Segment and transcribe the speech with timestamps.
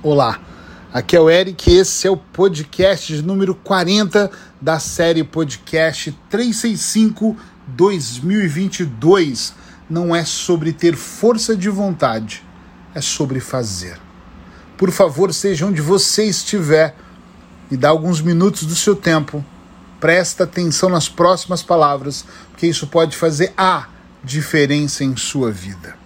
[0.00, 0.40] Olá,
[0.94, 7.36] aqui é o Eric e esse é o podcast número 40 da série Podcast 365
[7.66, 9.54] 2022.
[9.90, 12.44] Não é sobre ter força de vontade,
[12.94, 13.98] é sobre fazer.
[14.76, 16.94] Por favor, seja onde você estiver
[17.68, 19.44] e dá alguns minutos do seu tempo.
[19.98, 23.88] Presta atenção nas próximas palavras, porque isso pode fazer a
[24.22, 25.96] diferença em sua vida.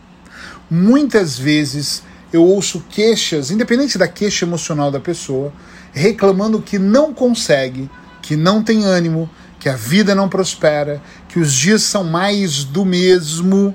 [0.70, 2.02] Muitas vezes
[2.32, 5.52] eu ouço queixas, independente da queixa emocional da pessoa,
[5.92, 7.90] reclamando que não consegue,
[8.22, 9.28] que não tem ânimo,
[9.60, 13.74] que a vida não prospera, que os dias são mais do mesmo,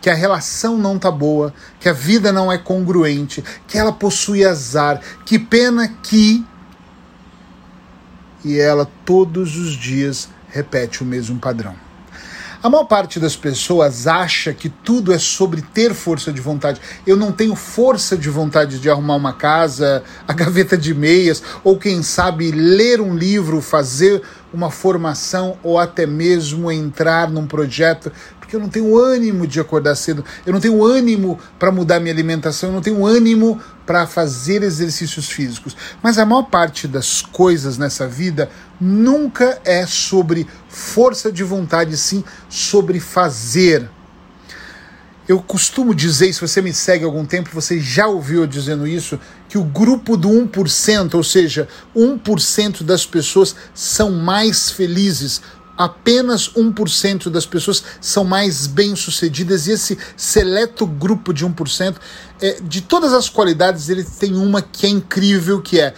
[0.00, 4.44] que a relação não tá boa, que a vida não é congruente, que ela possui
[4.44, 6.44] azar, que pena que.
[8.44, 11.85] E ela todos os dias repete o mesmo padrão.
[12.66, 16.80] A maior parte das pessoas acha que tudo é sobre ter força de vontade.
[17.06, 21.78] Eu não tenho força de vontade de arrumar uma casa, a gaveta de meias, ou
[21.78, 24.20] quem sabe ler um livro, fazer
[24.52, 28.10] uma formação ou até mesmo entrar num projeto
[28.46, 32.14] porque eu não tenho ânimo de acordar cedo, eu não tenho ânimo para mudar minha
[32.14, 35.76] alimentação, eu não tenho ânimo para fazer exercícios físicos.
[36.00, 38.48] Mas a maior parte das coisas nessa vida
[38.80, 43.90] nunca é sobre força de vontade, sim sobre fazer.
[45.28, 48.86] Eu costumo dizer, se você me segue há algum tempo, você já ouviu eu dizendo
[48.86, 55.42] isso, que o grupo do 1%, ou seja, 1% das pessoas são mais felizes
[55.76, 61.96] apenas 1% das pessoas são mais bem-sucedidas e esse seleto grupo de 1%,
[62.40, 65.94] é, de todas as qualidades, ele tem uma que é incrível, que é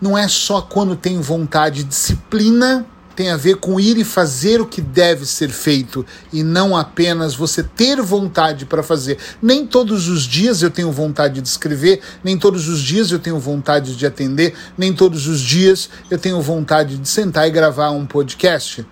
[0.00, 2.86] não é só quando tem vontade, disciplina
[3.18, 7.34] tem a ver com ir e fazer o que deve ser feito e não apenas
[7.34, 9.18] você ter vontade para fazer.
[9.42, 13.40] Nem todos os dias eu tenho vontade de escrever, nem todos os dias eu tenho
[13.40, 18.06] vontade de atender, nem todos os dias eu tenho vontade de sentar e gravar um
[18.06, 18.86] podcast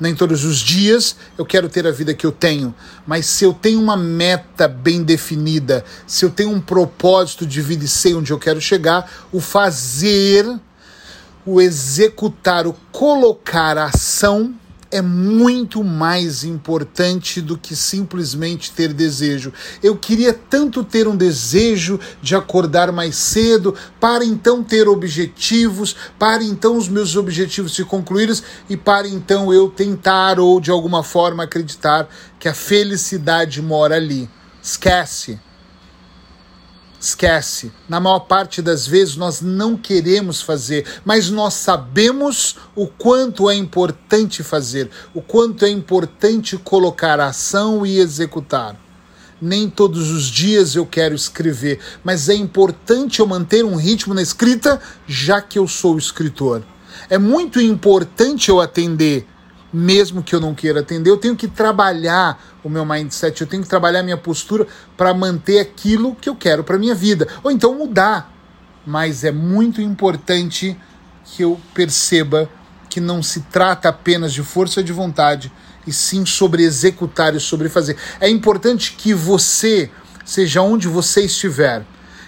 [0.00, 2.74] nem todos os dias eu quero ter a vida que eu tenho,
[3.06, 7.84] mas se eu tenho uma meta bem definida, se eu tenho um propósito de vida
[7.84, 10.46] e sei onde eu quero chegar, o fazer,
[11.44, 14.54] o executar, o colocar a ação
[14.90, 19.52] é muito mais importante do que simplesmente ter desejo.
[19.82, 26.42] Eu queria tanto ter um desejo de acordar mais cedo, para então ter objetivos, para
[26.42, 28.36] então os meus objetivos se concluírem
[28.68, 32.08] e para então eu tentar ou de alguma forma acreditar
[32.38, 34.28] que a felicidade mora ali.
[34.62, 35.38] Esquece.
[37.00, 37.72] Esquece.
[37.88, 43.54] Na maior parte das vezes nós não queremos fazer, mas nós sabemos o quanto é
[43.54, 48.78] importante fazer, o quanto é importante colocar ação e executar.
[49.40, 54.20] Nem todos os dias eu quero escrever, mas é importante eu manter um ritmo na
[54.20, 54.78] escrita,
[55.08, 56.62] já que eu sou escritor.
[57.08, 59.26] É muito importante eu atender
[59.72, 63.62] mesmo que eu não queira atender, eu tenho que trabalhar o meu mindset, eu tenho
[63.62, 64.66] que trabalhar a minha postura
[64.96, 68.32] para manter aquilo que eu quero para minha vida, ou então mudar.
[68.86, 70.76] Mas é muito importante
[71.24, 72.48] que eu perceba
[72.88, 75.52] que não se trata apenas de força de vontade,
[75.86, 77.96] e sim sobre executar e sobre fazer.
[78.20, 79.90] É importante que você,
[80.24, 81.84] seja onde você estiver,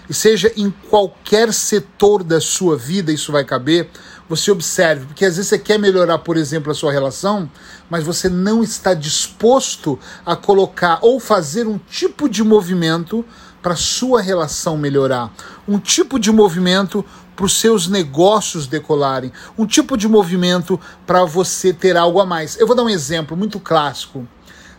[0.08, 3.88] e seja em qualquer setor da sua vida, isso vai caber,
[4.36, 7.50] você observe, porque às vezes você quer melhorar, por exemplo, a sua relação,
[7.90, 13.22] mas você não está disposto a colocar ou fazer um tipo de movimento
[13.60, 15.30] para sua relação melhorar,
[15.68, 17.04] um tipo de movimento
[17.36, 22.58] para os seus negócios decolarem, um tipo de movimento para você ter algo a mais.
[22.58, 24.26] Eu vou dar um exemplo muito clássico.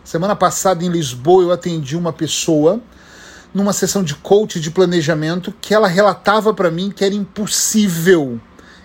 [0.02, 2.82] Semana passada em Lisboa eu atendi uma pessoa
[3.54, 8.40] numa sessão de coach de planejamento que ela relatava para mim que era impossível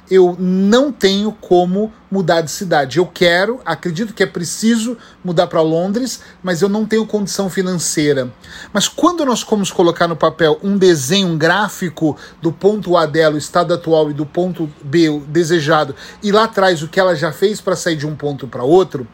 [0.10, 2.98] eu não tenho como mudar de cidade.
[2.98, 8.32] Eu quero, acredito que é preciso mudar para Londres, mas eu não tenho condição financeira.
[8.74, 13.36] Mas quando nós vamos colocar no papel um desenho, um gráfico do ponto A dela,
[13.36, 17.16] o estado atual, e do ponto B, o desejado, e lá atrás o que ela
[17.16, 19.08] já fez para sair de um ponto para outro,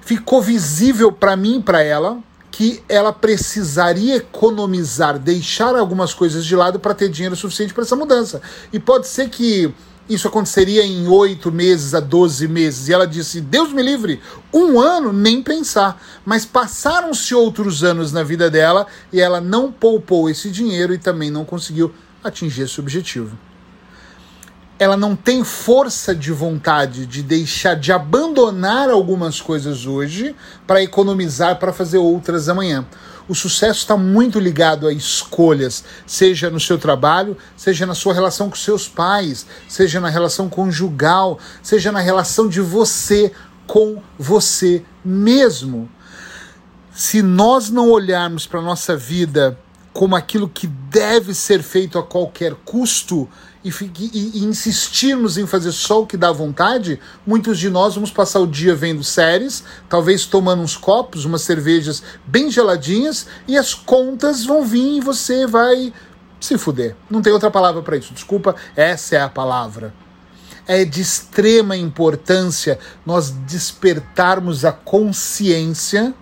[0.00, 2.18] ficou visível para mim e para ela
[2.50, 7.94] que ela precisaria economizar, deixar algumas coisas de lado para ter dinheiro suficiente para essa
[7.94, 8.40] mudança.
[8.72, 9.74] E pode ser que
[10.08, 12.88] isso aconteceria em oito meses a doze meses.
[12.88, 14.20] E ela disse: Deus me livre,
[14.52, 16.00] um ano nem pensar.
[16.24, 21.30] Mas passaram-se outros anos na vida dela e ela não poupou esse dinheiro e também
[21.30, 21.92] não conseguiu
[22.22, 23.36] atingir esse objetivo.
[24.78, 30.36] Ela não tem força de vontade de deixar, de abandonar algumas coisas hoje
[30.66, 32.86] para economizar para fazer outras amanhã.
[33.28, 38.48] O sucesso está muito ligado a escolhas, seja no seu trabalho, seja na sua relação
[38.48, 43.32] com seus pais, seja na relação conjugal, seja na relação de você
[43.66, 45.90] com você mesmo.
[46.92, 49.58] Se nós não olharmos para a nossa vida
[49.92, 53.28] como aquilo que deve ser feito a qualquer custo
[53.66, 58.40] e, e, insistirmos em fazer só o que dá vontade, muitos de nós vamos passar
[58.40, 64.44] o dia vendo séries, talvez tomando uns copos, umas cervejas bem geladinhas, e as contas
[64.44, 65.92] vão vir e você vai
[66.40, 66.94] se fuder.
[67.10, 69.92] Não tem outra palavra para isso, desculpa, essa é a palavra.
[70.68, 76.14] É de extrema importância nós despertarmos a consciência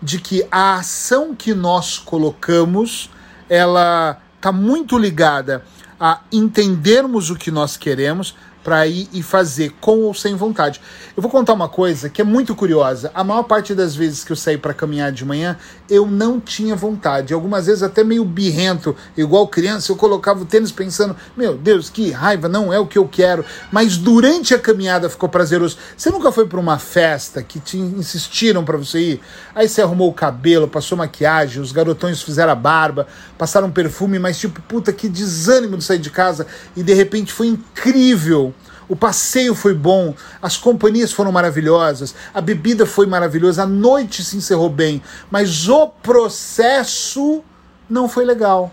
[0.00, 3.10] de que a ação que nós colocamos,
[3.48, 5.64] ela está muito ligada
[6.00, 8.34] a entendermos o que nós queremos,
[8.68, 10.78] para ir e fazer com ou sem vontade.
[11.16, 13.10] Eu vou contar uma coisa que é muito curiosa.
[13.14, 15.56] A maior parte das vezes que eu saí para caminhar de manhã,
[15.88, 17.32] eu não tinha vontade.
[17.32, 22.10] Algumas vezes até meio birrento, igual criança, eu colocava o tênis pensando: "Meu Deus, que
[22.10, 23.42] raiva, não é o que eu quero".
[23.72, 25.78] Mas durante a caminhada ficou prazeroso.
[25.96, 29.20] Você nunca foi para uma festa que te insistiram para você ir?
[29.54, 33.06] Aí você arrumou o cabelo, passou maquiagem, os garotões fizeram a barba,
[33.38, 37.46] passaram perfume, mas tipo, puta que desânimo de sair de casa e de repente foi
[37.46, 38.52] incrível
[38.88, 44.36] o passeio foi bom, as companhias foram maravilhosas, a bebida foi maravilhosa, a noite se
[44.36, 47.42] encerrou bem, mas o processo
[47.88, 48.72] não foi legal.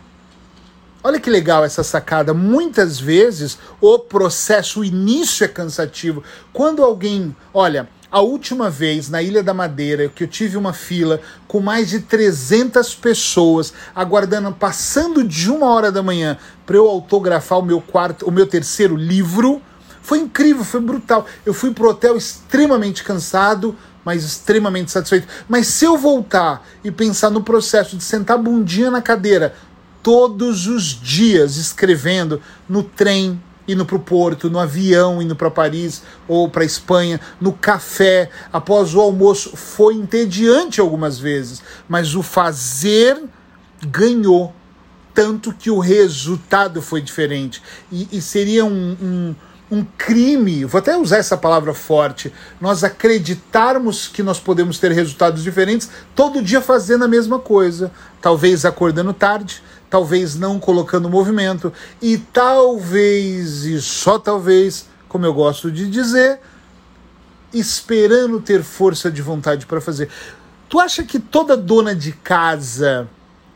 [1.04, 2.34] Olha que legal essa sacada.
[2.34, 6.24] Muitas vezes o processo, o início é cansativo.
[6.52, 11.20] Quando alguém, olha, a última vez na Ilha da Madeira que eu tive uma fila
[11.48, 17.60] com mais de 300 pessoas aguardando, passando de uma hora da manhã para eu autografar
[17.60, 19.62] o meu quarto, o meu terceiro livro
[20.06, 21.26] foi incrível, foi brutal.
[21.44, 23.76] Eu fui pro hotel extremamente cansado,
[24.06, 25.28] mas extremamente satisfeito.
[25.50, 29.56] Mas se eu voltar e pensar no processo de sentar bundinha na cadeira
[30.04, 36.04] todos os dias escrevendo no trem, indo para o Porto, no avião, indo para Paris
[36.28, 43.24] ou para Espanha, no café, após o almoço, foi entediante algumas vezes, mas o fazer
[43.88, 44.54] ganhou,
[45.16, 47.60] tanto que o resultado foi diferente.
[47.92, 49.36] E, e seria um, um
[49.76, 52.32] um crime, vou até usar essa palavra forte,
[52.62, 57.92] nós acreditarmos que nós podemos ter resultados diferentes todo dia fazendo a mesma coisa,
[58.22, 65.70] talvez acordando tarde, talvez não colocando movimento e talvez e só talvez, como eu gosto
[65.70, 66.40] de dizer,
[67.54, 70.10] esperando ter força de vontade para fazer.
[70.70, 73.08] Tu acha que toda dona de casa,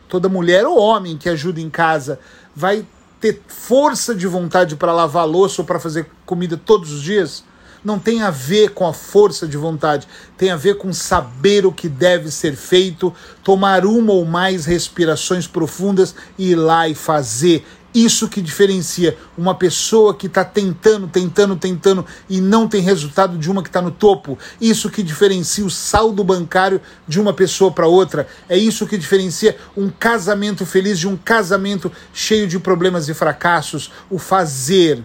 [0.07, 2.19] toda mulher ou homem que ajuda em casa
[2.56, 2.86] vai
[3.19, 7.44] ter força de vontade para lavar louça ou para fazer comida todos os dias?
[7.83, 10.06] Não tem a ver com a força de vontade,
[10.38, 15.48] tem a ver com saber o que deve ser feito, tomar uma ou mais respirações
[15.48, 17.66] profundas e ir lá e fazer.
[17.94, 23.50] Isso que diferencia uma pessoa que está tentando, tentando, tentando e não tem resultado de
[23.50, 24.38] uma que está no topo.
[24.62, 28.27] Isso que diferencia o saldo bancário de uma pessoa para outra.
[28.47, 33.92] É isso que diferencia um casamento feliz de um casamento cheio de problemas e fracassos.
[34.09, 35.03] O fazer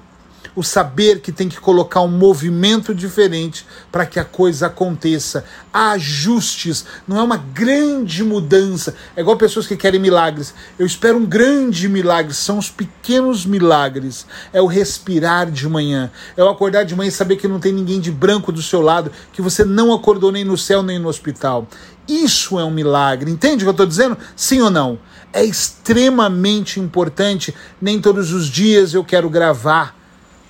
[0.56, 5.44] o saber que tem que colocar um movimento diferente para que a coisa aconteça.
[5.72, 8.94] Há ajustes, não é uma grande mudança.
[9.16, 10.54] É igual pessoas que querem milagres.
[10.78, 14.26] Eu espero um grande milagre, são os pequenos milagres.
[14.52, 17.72] É o respirar de manhã, é o acordar de manhã e saber que não tem
[17.72, 21.08] ninguém de branco do seu lado, que você não acordou nem no céu nem no
[21.08, 21.66] hospital.
[22.06, 23.30] Isso é um milagre.
[23.30, 24.16] Entende o que eu estou dizendo?
[24.36, 24.98] Sim ou não?
[25.32, 27.54] É extremamente importante.
[27.80, 30.03] Nem todos os dias eu quero gravar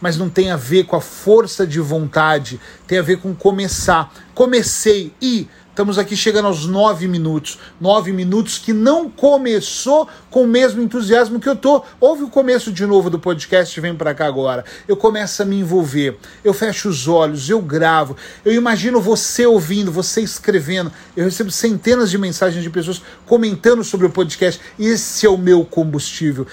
[0.04, 4.12] mas não tem a ver com a força de vontade, tem a ver com começar.
[4.34, 7.58] Comecei e estamos aqui chegando aos nove minutos.
[7.80, 11.82] Nove minutos que não começou com o mesmo entusiasmo que eu tô.
[12.00, 14.64] Ouve o começo de novo do podcast Vem para cá agora.
[14.86, 16.16] Eu começo a me envolver.
[16.44, 18.16] Eu fecho os olhos, eu gravo.
[18.44, 20.92] Eu imagino você ouvindo, você escrevendo.
[21.16, 24.60] Eu recebo centenas de mensagens de pessoas comentando sobre o podcast.
[24.78, 26.46] Esse é o meu combustível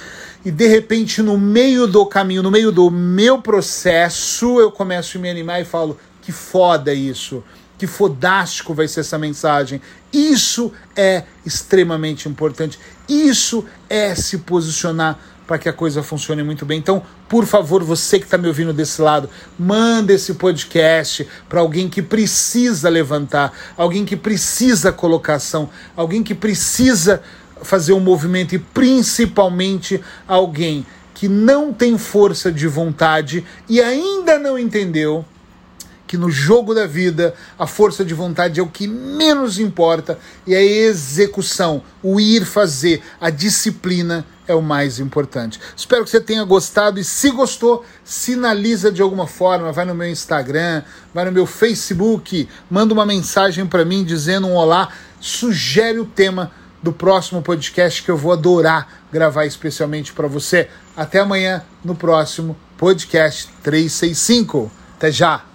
[0.44, 5.22] e de repente no meio do caminho, no meio do meu processo, eu começo a
[5.22, 7.44] me animar e falo: que foda isso,
[7.82, 9.82] que fodástico vai ser essa mensagem.
[10.14, 12.78] Isso é extremamente importante.
[13.10, 16.78] Isso é se posicionar para que a coisa funcione muito bem.
[16.78, 21.90] Então, por favor, você que está me ouvindo desse lado, manda esse podcast para alguém
[21.90, 27.24] que precisa levantar, alguém que precisa colocação, alguém que precisa
[27.64, 30.86] fazer um movimento e principalmente alguém
[31.16, 35.26] que não tem força de vontade e ainda não entendeu
[36.12, 40.54] que no jogo da vida a força de vontade é o que menos importa e
[40.54, 45.58] a execução, o ir fazer, a disciplina é o mais importante.
[45.74, 50.10] Espero que você tenha gostado e se gostou, sinaliza de alguma forma, vai no meu
[50.10, 54.90] Instagram, vai no meu Facebook, manda uma mensagem para mim dizendo um olá,
[55.22, 56.52] sugere o tema
[56.84, 60.68] do próximo podcast que eu vou adorar gravar especialmente para você.
[60.94, 64.70] Até amanhã no próximo podcast 365.
[64.98, 65.51] Até já!